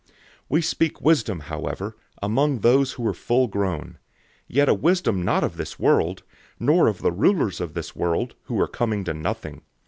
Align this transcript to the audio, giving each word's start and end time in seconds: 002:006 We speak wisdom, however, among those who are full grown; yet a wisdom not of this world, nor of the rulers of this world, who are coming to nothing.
002:006 0.01 0.07
We 0.49 0.61
speak 0.63 0.99
wisdom, 1.03 1.39
however, 1.41 1.95
among 2.23 2.61
those 2.61 2.93
who 2.93 3.05
are 3.07 3.13
full 3.13 3.45
grown; 3.47 3.99
yet 4.47 4.67
a 4.67 4.73
wisdom 4.73 5.21
not 5.21 5.43
of 5.43 5.57
this 5.57 5.77
world, 5.77 6.23
nor 6.59 6.87
of 6.87 7.03
the 7.03 7.11
rulers 7.11 7.61
of 7.61 7.75
this 7.75 7.95
world, 7.95 8.33
who 8.45 8.59
are 8.59 8.67
coming 8.67 9.03
to 9.03 9.13
nothing. 9.13 9.61